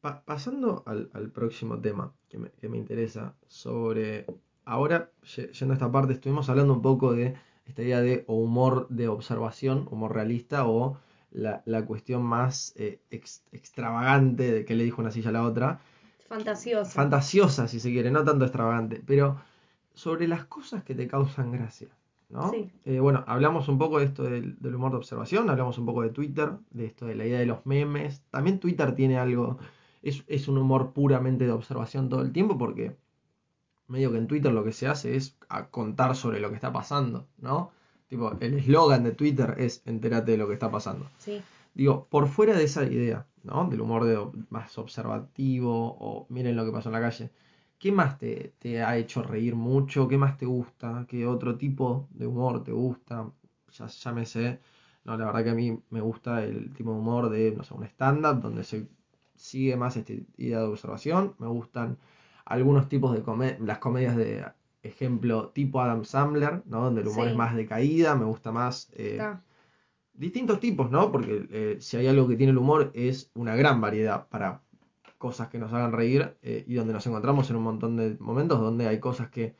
[0.00, 4.26] pa- pasando al, al próximo tema que me, que me interesa, sobre.
[4.64, 7.34] Ahora, ye- yendo a esta parte, estuvimos hablando un poco de
[7.66, 10.98] esta idea de humor de observación, humor realista, o
[11.30, 15.44] la, la cuestión más eh, ex- extravagante de que le dijo una silla a la
[15.44, 15.80] otra,
[16.28, 16.90] Fantasioso.
[16.90, 19.40] fantasiosa si se quiere, no tanto extravagante, pero
[19.94, 21.88] sobre las cosas que te causan gracia,
[22.34, 22.50] ¿no?
[22.50, 22.68] Sí.
[22.84, 26.02] Eh, bueno, hablamos un poco de esto del, del humor de observación, hablamos un poco
[26.02, 28.22] de Twitter, de esto de la idea de los memes.
[28.30, 29.58] También Twitter tiene algo,
[30.02, 32.96] es, es un humor puramente de observación todo el tiempo porque
[33.86, 36.72] medio que en Twitter lo que se hace es a contar sobre lo que está
[36.72, 37.70] pasando, ¿no?
[38.08, 41.06] Tipo, el eslogan de Twitter es entérate de lo que está pasando.
[41.18, 41.40] Sí.
[41.72, 43.68] Digo, por fuera de esa idea, ¿no?
[43.68, 44.18] Del humor de,
[44.50, 47.30] más observativo o miren lo que pasó en la calle.
[47.84, 50.08] ¿Qué más te, te ha hecho reír mucho?
[50.08, 51.04] ¿Qué más te gusta?
[51.06, 53.30] ¿Qué otro tipo de humor te gusta?
[53.72, 54.58] Ya, ya me sé.
[55.04, 57.74] No, la verdad que a mí me gusta el tipo de humor de, no sé,
[57.74, 58.88] un stand-up donde se
[59.34, 61.34] sigue más esta idea de observación.
[61.38, 61.98] Me gustan
[62.46, 64.46] algunos tipos de comedias, las comedias de
[64.82, 66.84] ejemplo tipo Adam Sandler, ¿no?
[66.84, 67.32] Donde el humor Sí.
[67.32, 68.90] es más de caída, me gusta más...
[68.94, 69.20] eh,
[70.14, 71.12] distintos tipos, ¿no?
[71.12, 74.62] Porque eh, si hay algo que tiene el humor es una gran variedad para
[75.24, 78.60] cosas que nos hagan reír eh, y donde nos encontramos en un montón de momentos
[78.60, 79.54] donde hay cosas que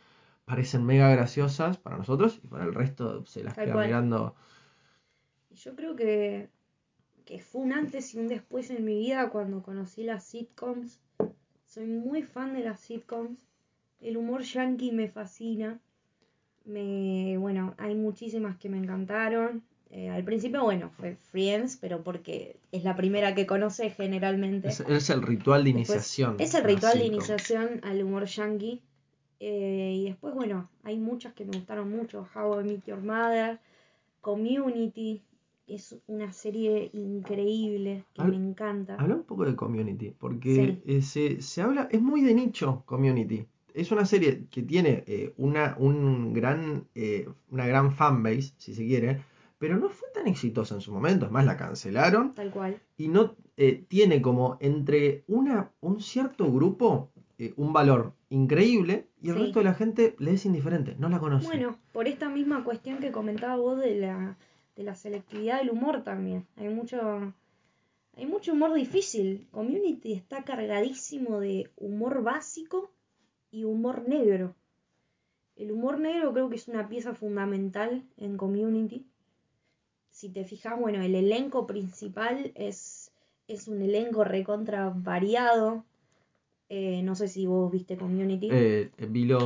[0.45, 3.87] parecen mega graciosas para nosotros y para el resto se las Tal queda cual.
[3.87, 4.35] mirando.
[5.55, 6.51] Yo creo que,
[7.25, 11.01] que fue un antes y un después en mi vida cuando conocí las sitcoms.
[11.65, 13.49] Soy muy fan de las sitcoms.
[14.03, 15.81] El humor yankee me fascina.
[16.67, 19.63] Me, bueno, hay muchísimas que me encantaron.
[19.97, 24.67] Eh, al principio, bueno, fue Friends, pero porque es la primera que conoce generalmente.
[24.67, 26.37] Es, es el ritual de Después, iniciación.
[26.41, 28.83] es el ritual de iniciación al humor yankee.
[29.39, 32.27] Eh, y después, bueno, hay muchas que me gustaron mucho.
[32.35, 33.61] How I Met Your Mother,
[34.21, 35.23] Community.
[35.69, 38.97] Es una serie increíble que me encanta.
[38.97, 43.47] Habla un poco de Community, porque eh, se, se habla, es muy de nicho Community.
[43.73, 48.85] Es una serie que tiene eh, una, un gran, eh, una gran fanbase, si se
[48.85, 49.21] quiere,
[49.65, 51.25] pero no fue tan exitosa en su momento.
[51.25, 52.77] Es más, la cancelaron Tal cual.
[52.99, 59.31] y no eh, tiene como entre una, un cierto grupo eh, un valor increíble y
[59.31, 59.41] el Sí.
[59.43, 61.47] resto de la gente le es indiferente, no la conoce.
[61.47, 64.37] Bueno, por esta misma cuestión que comentaba vos de la,
[64.77, 66.45] de la selectividad del humor también.
[66.57, 67.33] Hay mucho,
[68.19, 69.47] hay mucho humor difícil.
[69.51, 72.91] Community está cargadísimo de humor básico
[73.51, 74.55] y humor negro.
[75.57, 79.07] El humor negro creo que es una pieza fundamental en Community.
[80.25, 83.13] Si te fijas, bueno, el elenco principal es,
[83.47, 85.85] es un elenco recontra variado.
[86.71, 88.49] Eh, no sé si vos viste Community.
[88.51, 88.91] Eh,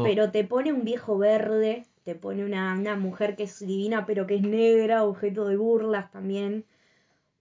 [0.05, 4.29] Pero te pone un viejo verde, te pone una, una mujer que es divina pero
[4.29, 6.65] que es negra, objeto de burlas también.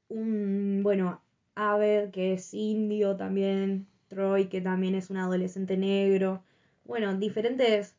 [0.10, 1.22] Un, bueno,
[1.54, 3.86] Abed que es indio también.
[4.08, 6.42] Troy que también es un adolescente negro.
[6.86, 7.94] Bueno, diferentes.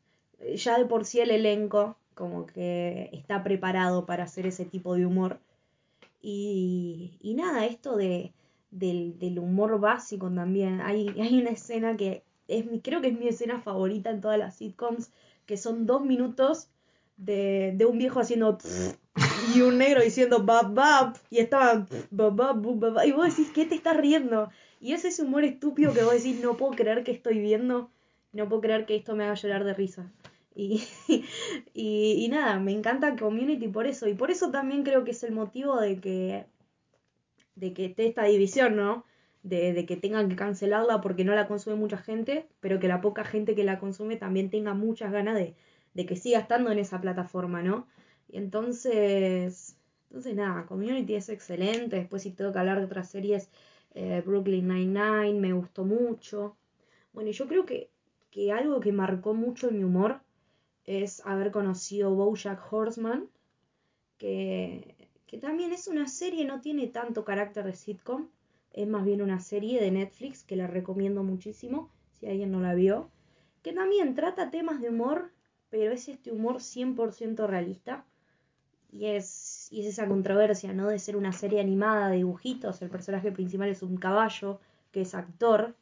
[0.57, 5.07] Ya de por sí el elenco como que está preparado para hacer ese tipo de
[5.07, 5.39] humor.
[6.21, 8.33] Y, nada, esto de,
[8.73, 10.81] del, humor básico también.
[10.81, 15.13] Hay, una escena que es creo que es mi escena favorita en todas las sitcoms,
[15.47, 16.69] que son dos minutos
[17.17, 18.59] de, un viejo haciendo
[19.55, 24.51] y un negro diciendo bab bab y estaban y vos decís ¿qué te estás riendo?
[24.81, 27.91] Y es ese humor estúpido que vos decís no puedo creer que estoy viendo,
[28.33, 30.11] no puedo creer que esto me haga llorar de risa.
[31.75, 34.09] Y, y, nada, me encanta Community por eso.
[34.09, 36.47] Y por eso también creo que es el motivo de que,
[37.55, 39.05] de que esté esta división, ¿no?
[39.43, 43.01] De, de que tengan que cancelarla porque no la consume mucha gente, pero que la
[43.01, 45.55] poca gente que la consume también tenga muchas ganas de,
[45.95, 47.87] de que siga estando en esa plataforma, ¿no?
[48.29, 49.77] Y entonces,
[50.09, 51.97] entonces nada, Community es excelente.
[51.97, 53.51] Después si tengo que hablar de otras series,
[53.95, 56.57] eh, Brooklyn Nine-Nine me gustó mucho.
[57.13, 57.91] Bueno, yo creo que,
[58.31, 60.21] que algo que marcó mucho mi humor
[60.89, 63.29] es haber conocido Bojack Horseman,
[64.17, 64.97] que,
[65.27, 68.29] que también es una serie, no tiene tanto carácter de sitcom,
[68.73, 72.75] es más bien una serie de Netflix que la recomiendo muchísimo, si alguien no la
[72.75, 73.11] vio,
[73.63, 75.31] que también trata temas de humor,
[75.69, 78.07] pero es este humor 100% realista.
[78.91, 80.89] Y es, y es esa controversia, ¿no?
[80.89, 84.59] De ser una serie animada de dibujitos, el personaje principal es un caballo,
[84.91, 85.75] que es actor,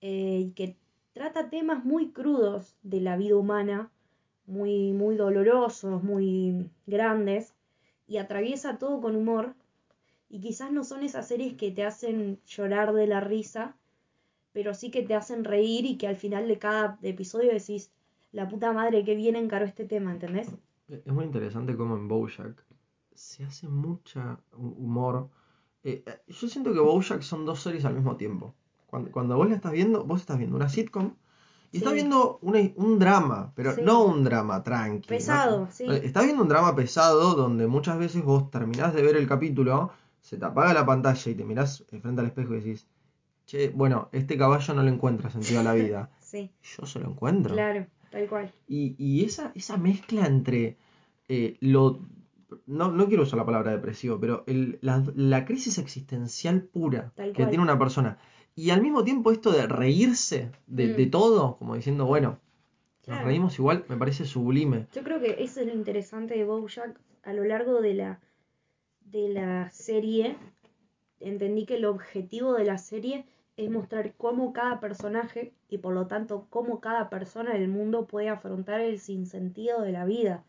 [0.00, 0.76] eh, y que
[1.12, 3.90] trata temas muy crudos de la vida humana,
[4.46, 7.54] muy, muy dolorosos, muy grandes,
[8.06, 9.54] y atraviesa todo con humor.
[10.28, 13.76] Y quizás no son esas series que te hacen llorar de la risa,
[14.52, 17.90] pero sí que te hacen reír y que al final de cada episodio decís,
[18.32, 20.48] la puta madre que bien encaró este tema, ¿entendés?
[20.88, 22.64] Es muy interesante cómo en Bojack
[23.14, 25.28] se hace mucha humor.
[25.82, 28.54] Eh, eh, yo siento que Bojack son dos series al mismo tiempo.
[28.86, 31.14] Cuando, cuando vos la estás viendo, vos estás viendo una sitcom
[31.74, 31.96] y estás Sí.
[31.96, 33.82] viendo una- un drama, pero Sí.
[33.82, 35.06] no un drama tranqui.
[35.10, 35.16] ¿no?
[35.16, 35.84] Pesado, sí.
[35.84, 39.90] Eh, Estás viendo un drama pesado donde muchas veces vos terminás de ver el capítulo,
[40.20, 42.86] se te apaga la pantalla y te mirás frente al espejo y decís,
[43.46, 46.10] che, bueno, este caballo no le encuentra sentido a la vida.
[46.34, 47.54] Sí, Yo se lo encuentro.
[47.54, 48.50] claro, tal cual.
[48.66, 50.76] Y, y esa, esa mezcla entre
[51.28, 52.00] eh, lo...
[52.66, 57.28] No, no quiero usar la palabra depresivo, pero el- la, la crisis existencial pura Tal
[57.32, 57.48] que cual.
[57.50, 58.18] tiene una persona.
[58.56, 60.96] Y al mismo tiempo esto de reírse de, Mm.
[60.96, 62.38] de todo, como diciendo, bueno,
[63.06, 64.86] nos reímos igual, me parece sublime.
[64.94, 68.20] Yo creo que eso es lo interesante de Bojack a lo largo de la
[69.10, 70.36] de la serie.
[71.20, 76.06] Entendí que el objetivo de la serie es mostrar cómo cada personaje y por lo
[76.06, 80.42] tanto cómo cada persona del mundo puede afrontar el sinsentido de la vida.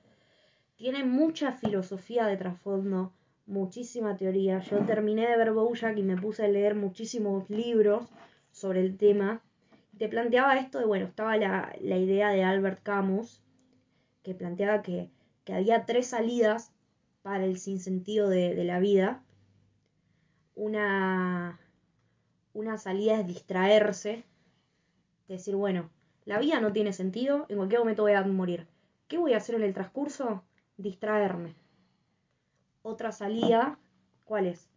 [0.77, 3.11] Tiene mucha filosofía de trasfondo,
[3.45, 4.59] muchísima teoría.
[4.59, 8.07] Yo terminé de ver Bojack y me puse a leer muchísimos libros
[8.51, 9.41] sobre el tema.
[9.97, 13.41] Te planteaba esto de, bueno, estaba la, la idea de Albert Camus,
[14.23, 15.09] que planteaba que,
[15.43, 16.71] que había tres salidas
[17.21, 19.23] para el sinsentido de, de la vida.
[20.55, 21.59] Una,
[22.53, 24.23] una salida es distraerse,
[25.27, 25.89] decir, bueno,
[26.25, 28.67] la vida no tiene sentido, en cualquier momento voy a morir.
[29.07, 30.43] ¿Qué voy a hacer en el transcurso?
[30.77, 31.55] Distraerme.
[32.85, 33.79] Otra salida,
[34.25, 34.69] ¿cuál es?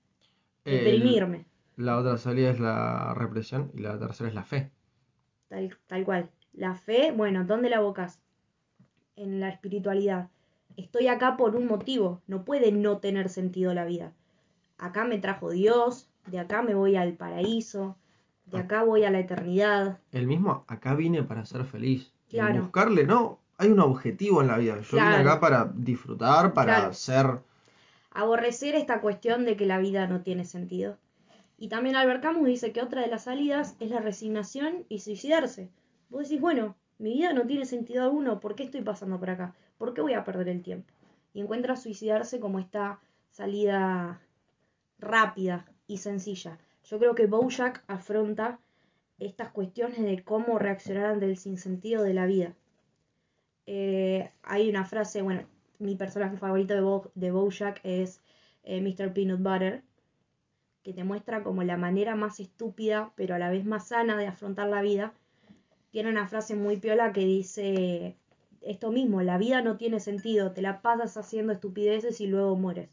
[0.64, 1.44] El- Deprimirme,
[1.76, 4.70] la otra salida es la represión y la tercera es la fe.
[5.48, 6.30] tal, tal cual.
[6.54, 8.18] La fe, bueno, ¿dónde la abocas?
[9.14, 10.30] En la espiritualidad.
[10.78, 14.14] Estoy acá por un motivo, no puede no tener sentido la vida.
[14.78, 17.98] Acá me trajo Dios, de acá me voy al paraíso,
[18.46, 19.98] de acá voy a la eternidad.
[20.12, 22.10] El mismo, acá vine para ser feliz.
[22.28, 22.62] Y Claro.
[22.62, 24.80] buscarle, no, hay un objetivo en la vida.
[24.80, 26.94] Yo vine acá para disfrutar, para Claro.
[26.94, 27.26] ser...
[28.10, 30.98] aborrecer esta cuestión de que la vida no tiene sentido.
[31.56, 35.70] Y también Albert Camus dice que otra de las salidas es la resignación y suicidarse.
[36.08, 39.54] Vos decís, bueno, mi vida no tiene sentido alguno, ¿por qué estoy pasando por acá?
[39.76, 40.92] ¿Por qué voy a perder el tiempo?
[41.34, 44.20] Y encuentra suicidarse como esta salida
[44.98, 46.58] rápida y sencilla.
[46.84, 48.58] Yo creo que Bojack afronta
[49.18, 52.54] estas cuestiones de cómo reaccionar ante el sinsentido de la vida.
[53.66, 55.42] Eh, hay una frase, bueno,
[55.78, 58.20] mi personaje favorito de, Bo de Bojack es
[58.64, 59.12] eh, Mr.
[59.12, 59.82] Peanut Butter,
[60.82, 64.26] que te muestra como la manera más estúpida, pero a la vez más sana de
[64.26, 65.12] afrontar la vida.
[65.90, 68.16] Tiene una frase muy piola que dice
[68.60, 72.88] esto mismo, la vida no tiene sentido, te la pasas haciendo estupideces y luego mueres.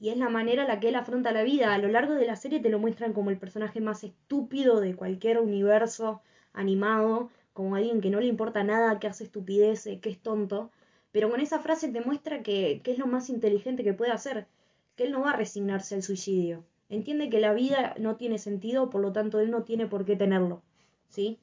[0.00, 1.74] Y es la manera en la que él afronta la vida.
[1.74, 4.94] A lo largo de la serie te lo muestran como el personaje más estúpido de
[4.94, 6.20] cualquier universo
[6.52, 10.70] animado, como alguien que no le importa nada, que hace estupideces, que es tonto.
[11.12, 14.46] Pero con esa frase te muestra que, que es lo más inteligente que puede hacer,
[14.96, 16.64] que él no va a resignarse al suicidio.
[16.88, 20.16] Entiende que la vida no tiene sentido, por lo tanto él no tiene por qué
[20.16, 20.62] tenerlo.
[21.08, 21.38] ¿Sí?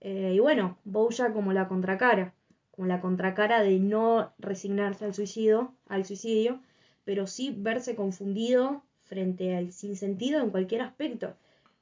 [0.00, 2.34] Eh, y bueno, Bojack como la contracara,
[2.70, 6.60] como la contracara de no resignarse al suicidio, al suicidio,
[7.04, 11.34] pero sí verse confundido frente al sinsentido en cualquier aspecto.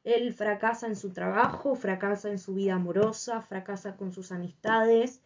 [0.04, 5.20] Él fracasa en su trabajo, fracasa en su vida amorosa, fracasa con sus amistades.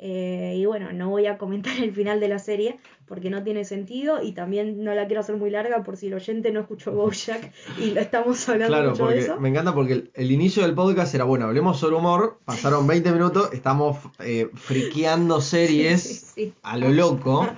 [0.00, 3.64] Eh, y bueno, no voy a comentar el final de la serie porque no tiene
[3.64, 6.92] sentido y también no la quiero hacer muy larga por si el oyente no escuchó
[6.92, 9.40] Bojack y lo estamos hablando Claro, mucho de porque eso.
[9.40, 13.10] me encanta porque el, el inicio del podcast era, bueno, hablemos sobre humor, pasaron 20
[13.10, 16.54] minutos, estamos eh, friqueando series Sí.
[16.62, 17.48] a lo loco.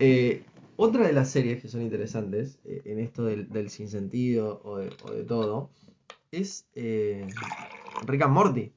[0.00, 0.42] Eh,
[0.76, 4.90] otra de las series que son interesantes eh, en esto del, del sinsentido o de,
[5.04, 5.70] o de todo
[6.32, 8.72] es Rick and Morty.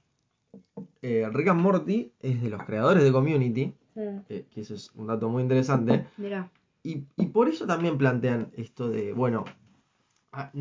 [1.01, 5.07] Eh, Rick and Morty es de los creadores de Community, eh, que eso es un
[5.07, 6.05] dato muy interesante.
[6.17, 6.49] Mirá,
[6.83, 9.45] Y, y por eso también plantean esto de, bueno,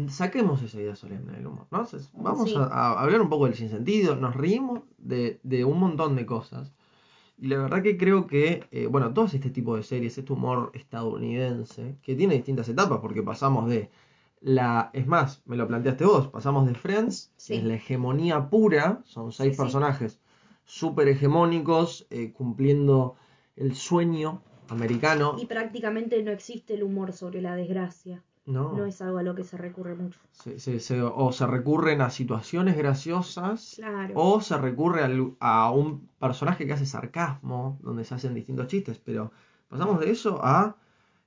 [0.09, 1.79] saquemos esa idea solemne del humor, ¿no?
[1.81, 2.57] Entonces, vamos Sí.
[2.57, 6.73] a, a hablar un poco del sinsentido, nos reímos de, de un montón de cosas.
[7.39, 10.71] Y la verdad que creo que, eh, bueno, todo este tipo de series, este humor
[10.75, 13.91] estadounidense, que tiene distintas etapas, porque pasamos de
[14.41, 17.55] la, es más, me lo planteaste vos, pasamos de Friends, Sí.
[17.55, 19.63] es la hegemonía pura, son seis sí.
[19.63, 20.21] personajes
[20.71, 23.17] súper hegemónicos, eh, cumpliendo
[23.57, 25.35] el sueño americano.
[25.37, 28.23] y prácticamente no existe el humor sobre la desgracia.
[28.47, 30.19] No, No es algo a lo que se recurre mucho.
[30.31, 34.13] se- se- se- o se recurren a situaciones graciosas Claro.
[34.15, 38.99] o se recurre al- a un personaje que hace sarcasmo, donde se hacen distintos chistes,
[39.05, 39.33] pero
[39.69, 40.77] pasamos de eso a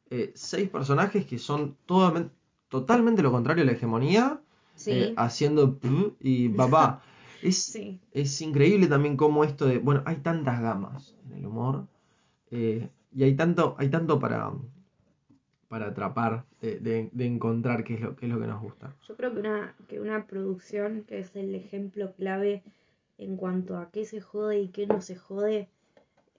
[0.10, 2.34] eh, seis personajes que son totalmente,
[2.70, 4.40] totalmente lo contrario a la hegemonía
[4.76, 4.92] Sí.
[4.92, 5.78] eh, haciendo
[6.20, 7.02] y papá.
[7.44, 8.00] Es, Sí.
[8.12, 11.86] es increíble también cómo esto de, bueno, hay tantas gamas en el humor
[12.52, 14.52] eh, y hay tanto, hay tanto para,
[15.68, 18.94] para atrapar, de, de- de encontrar qué es, lo, qué es lo que nos gusta.
[19.08, 22.64] Yo creo que una, que una producción que es el ejemplo clave
[23.18, 25.68] en cuanto a qué se jode y qué no se jode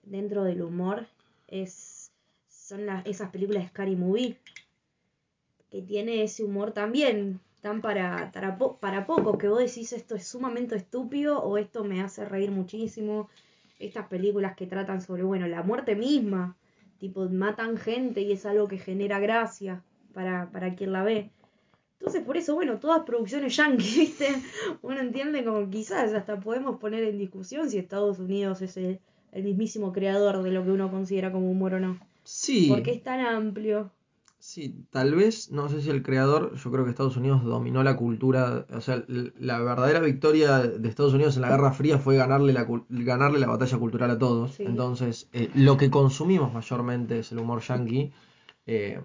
[0.03, 1.05] dentro del humor
[1.47, 2.11] es
[2.47, 4.37] son las, esas películas de Scary Movie
[5.69, 10.27] que tiene ese humor también tan para, para, para poco que vos decís esto es
[10.27, 13.27] sumamente estúpido o esto me hace reír muchísimo
[13.79, 16.55] estas películas que tratan sobre bueno la muerte misma
[16.99, 19.81] tipo matan gente y es algo que genera gracia
[20.13, 21.31] para, para quien la ve
[21.97, 24.27] entonces, por eso, bueno, todas producciones yankees, ¿viste?
[24.83, 28.99] Uno entiende como quizás hasta podemos poner en discusión si Estados Unidos es el,
[29.31, 31.99] el mismísimo creador de lo que uno considera como humor o no.
[32.23, 33.91] Sí, Porque es tan amplio.
[34.45, 37.97] Sí, tal vez, no sé si el creador, yo creo que Estados Unidos dominó la
[37.97, 42.53] cultura, o sea, la verdadera victoria de Estados Unidos en la Guerra Fría fue ganarle
[42.53, 44.53] la, ganarle la batalla cultural a todos.
[44.53, 44.63] Sí.
[44.63, 48.13] Entonces, eh, lo que consumimos mayormente es el humor yankee,
[48.67, 49.01] eh,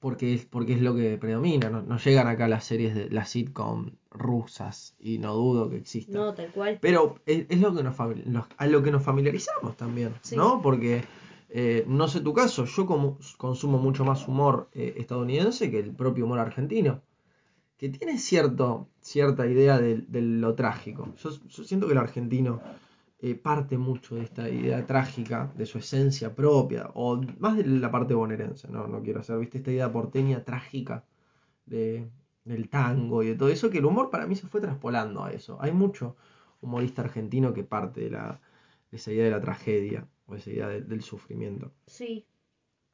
[0.00, 1.68] porque es, porque es lo que predomina.
[1.68, 6.14] No, no llegan acá las series de las sitcom rusas y no dudo que existan.
[6.14, 6.78] No, tal cual.
[6.80, 10.36] Pero es, es lo que nos a lo que nos familiarizamos también, Sí.
[10.36, 10.62] ¿no?
[10.62, 11.02] Porque
[11.48, 15.94] eh, no sé tu caso, yo como consumo mucho más humor eh, estadounidense que el
[15.94, 17.02] propio humor argentino,
[17.76, 21.12] que tiene cierta idea de, lo trágico.
[21.16, 21.30] Yo,
[21.64, 22.60] siento que el argentino
[23.20, 27.90] eh, parte mucho de esta idea trágica, de su esencia propia, o más de la
[27.90, 29.58] parte bonaerense, no, no quiero hacer, ¿viste?
[29.58, 31.04] Esta idea porteña trágica
[31.66, 32.08] de,
[32.44, 35.32] del tango y de todo eso, que el humor para mí se fue traspolando a
[35.32, 35.58] eso.
[35.60, 36.16] Hay mucho
[36.60, 38.40] humorista argentino que parte de, la,
[38.90, 41.72] de esa idea de la tragedia o esa idea de- del sufrimiento.
[41.86, 42.26] Sí,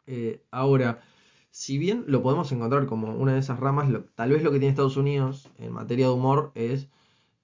[0.06, 1.00] Eh, ahora,
[1.50, 4.58] si bien lo podemos encontrar como una de esas ramas, lo- tal vez lo que
[4.58, 6.88] tiene Estados Unidos en materia de humor es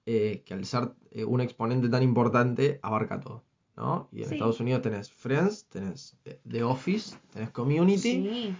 [0.05, 3.43] eh, que al ser eh, un exponente tan importante abarca todo.
[3.77, 4.09] ¿no?
[4.11, 4.33] Y en Sí.
[4.35, 6.17] Estados Unidos tenés Friends, tenés
[6.49, 8.55] The Office, tenés Community sí,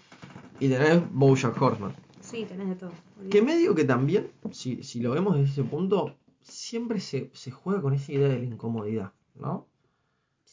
[0.62, 1.94] y tenés Bojack Horseman.
[2.22, 2.92] sí, tenés de todo.
[3.32, 7.82] Que medio que también, si, si lo vemos desde ese punto, siempre se, se juega
[7.82, 9.68] con esa idea de la incomodidad, ¿no?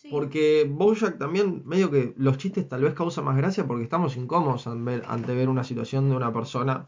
[0.06, 4.16] Sí, Porque Bojack también, medio que los chistes tal vez causan más gracia porque estamos
[4.16, 6.86] incómodos ante ver, ante ver una situación de una persona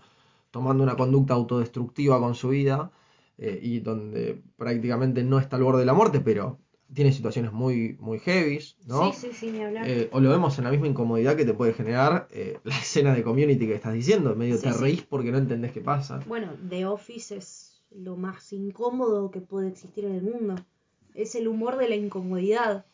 [0.52, 2.92] tomando una conducta autodestructiva con su vida
[3.36, 6.58] eh, y donde prácticamente no está al borde de la muerte, pero
[6.94, 9.12] tiene situaciones muy, muy heavies, ¿no?
[9.12, 9.86] sí, sí, sí, ni hablar.
[9.88, 13.14] Eh, o lo vemos en la misma incomodidad que te puede generar eh, la escena
[13.14, 14.34] de community que estás diciendo.
[14.34, 14.78] Medio Sí, te sí.
[14.80, 16.20] reís porque no entendés qué pasa.
[16.26, 20.54] Bueno, The Office es lo más incómodo que puede existir en el mundo.
[21.14, 22.86] Es el humor de la incomodidad,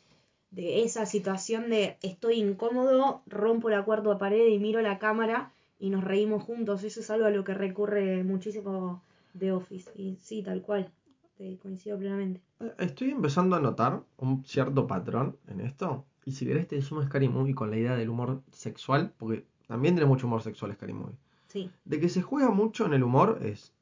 [0.55, 5.91] de esa situación de estoy incómodo, rompo la cuarta pared y miro la cámara y
[5.91, 6.85] nos reímos juntos.
[6.85, 9.03] Eso es algo a lo que recurre muchísimo
[9.37, 9.91] The Office.
[9.97, 10.91] Y sí, tal cual,
[11.37, 12.41] te coincido plenamente.
[12.61, 16.07] Eh, Estoy empezando a notar un cierto patrón en esto.
[16.25, 19.95] Y si querés te sumo Scary Movie con la idea del humor sexual, porque también
[19.95, 21.17] tiene mucho humor sexual Scary Movie.
[21.49, 23.73] Sí, De que se juega mucho en el humor es,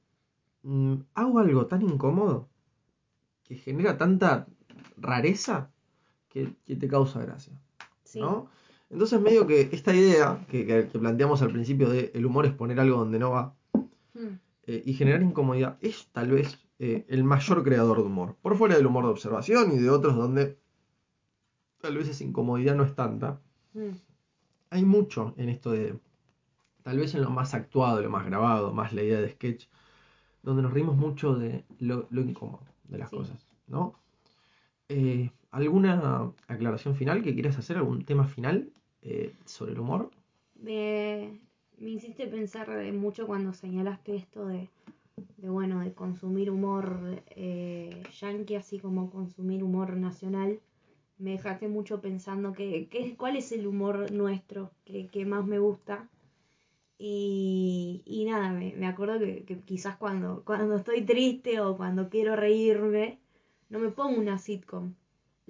[0.62, 2.48] mm, hago algo tan incómodo
[3.44, 4.46] que genera tanta
[4.96, 5.70] rareza
[6.32, 7.52] que, que te causa gracia.
[8.04, 8.48] sí, ¿no?
[8.90, 12.98] Entonces medio que esta idea que, planteamos al principio de el humor es poner algo
[12.98, 13.54] donde no va
[14.14, 18.36] Mm, eh, y generar incomodidad es tal vez eh, el mayor creador de humor.
[18.42, 20.58] Por fuera del humor de observación y de otros donde
[21.80, 23.40] tal vez esa incomodidad no es tanta.
[23.72, 23.90] mm,
[24.70, 25.98] Hay mucho en esto de,
[26.82, 29.66] tal vez en lo más actuado, lo más grabado, más la idea de sketch,
[30.42, 33.16] donde nos rimos mucho de lo, lo incómodo de las Sí.
[33.16, 33.94] cosas, ¿no?
[34.88, 37.76] Eh, ¿Alguna aclaración final que quieras hacer?
[37.76, 38.72] ¿Algún tema final
[39.02, 40.10] eh, sobre el humor?
[40.54, 41.40] Me,
[41.78, 44.70] me hiciste pensar eh, mucho cuando señalaste esto de,
[45.38, 50.60] de bueno, de consumir humor eh, yankee así como consumir humor nacional.
[51.18, 55.58] Me dejaste mucho pensando que, que- cuál es el humor nuestro que, que más me
[55.60, 56.08] gusta.
[56.98, 62.08] Y, y nada, me, me acuerdo que, que quizás cuando, cuando estoy triste o cuando
[62.10, 63.20] quiero reírme,
[63.70, 64.94] no me pongo una sitcom.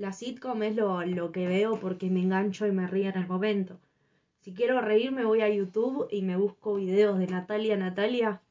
[0.03, 3.28] La sitcom es lo, lo que veo porque me engancho y me río en el
[3.28, 3.78] momento.
[4.40, 8.42] Si quiero reírme voy a YouTube y me busco videos de Natalia Natalia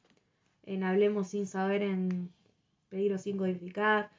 [0.62, 2.30] en Hablemos sin saber en
[2.88, 4.10] Pedir o sin codificar,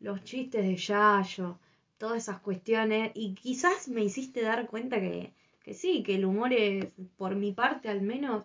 [0.00, 1.58] los chistes de Yayo,
[1.98, 6.54] todas esas cuestiones y quizás me hiciste dar cuenta que, que sí, que el humor
[6.54, 6.86] es,
[7.18, 8.40] por mi parte al menos,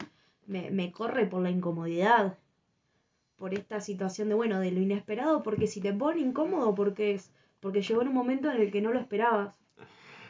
[0.48, 2.38] me, me corre por la incomodidad,
[3.38, 7.32] por esta situación de, bueno, de lo inesperado, porque si te pone incómodo, porque es,
[7.64, 9.56] porque llegó en un momento en el que no lo esperabas.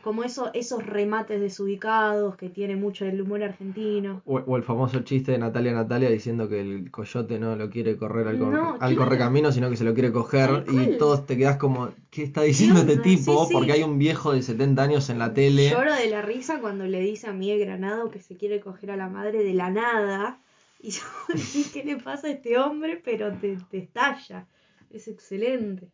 [0.04, 4.22] como eso, esos remates desubicados que tiene mucho el humor argentino.
[4.26, 7.96] O, o el famoso chiste de Natalia Natalia diciendo que el coyote no lo quiere
[7.96, 8.96] correr al, cor- No, al claro.
[8.98, 10.66] correcamino, sino que se lo quiere coger.
[10.70, 13.44] Y todos te quedas como, ¿qué está diciendo este tipo?
[13.44, 13.54] Sí, sí.
[13.54, 15.70] Porque hay un viejo de 70 años en la tele.
[15.70, 18.98] Lloro de la risa cuando le dice a Miguel Granado que se quiere coger a
[18.98, 20.42] la madre de la nada.
[20.82, 21.02] Y yo
[21.74, 23.02] ¿qué le pasa a este hombre?
[23.06, 24.48] Pero te, te estalla.
[24.92, 25.88] Es excelente.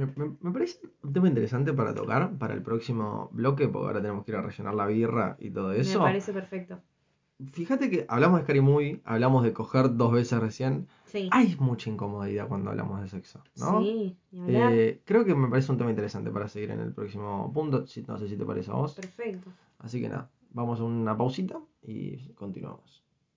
[0.00, 4.00] Me, me- me parece un tema interesante para tocar para el próximo bloque, porque ahora
[4.00, 5.98] tenemos que ir a rellenar la birra y todo eso.
[6.00, 6.80] Me parece perfecto.
[7.52, 10.86] Fíjate que hablamos de Scary Movie, hablamos de coger dos veces recién.
[11.04, 11.28] Sí.
[11.32, 13.80] Hay mucha incomodidad cuando hablamos de sexo, ¿no?
[13.82, 14.72] Sí, ni hablar.
[14.72, 17.86] Eh, creo que me parece un tema interesante para seguir en el próximo punto.
[17.86, 18.94] Si, no sé si te parece a vos.
[18.94, 19.50] Perfecto.
[19.78, 23.02] Así que nada, vamos a una pausita y continuamos.